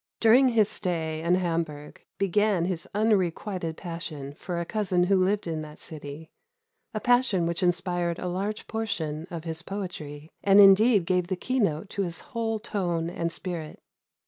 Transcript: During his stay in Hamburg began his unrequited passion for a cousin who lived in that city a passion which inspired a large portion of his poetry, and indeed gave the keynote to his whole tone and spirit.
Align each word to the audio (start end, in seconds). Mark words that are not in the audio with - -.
During 0.19 0.49
his 0.49 0.67
stay 0.67 1.21
in 1.21 1.35
Hamburg 1.35 2.01
began 2.17 2.65
his 2.65 2.87
unrequited 2.95 3.77
passion 3.77 4.33
for 4.33 4.59
a 4.59 4.65
cousin 4.65 5.03
who 5.03 5.15
lived 5.15 5.45
in 5.45 5.61
that 5.61 5.77
city 5.77 6.31
a 6.91 6.99
passion 6.99 7.45
which 7.45 7.61
inspired 7.61 8.17
a 8.17 8.27
large 8.27 8.65
portion 8.65 9.27
of 9.29 9.43
his 9.43 9.61
poetry, 9.61 10.31
and 10.43 10.59
indeed 10.59 11.05
gave 11.05 11.27
the 11.27 11.35
keynote 11.35 11.87
to 11.91 12.01
his 12.01 12.21
whole 12.21 12.57
tone 12.57 13.11
and 13.11 13.31
spirit. 13.31 13.79